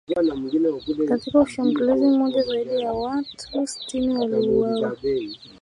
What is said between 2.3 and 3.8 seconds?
zaidi ya watu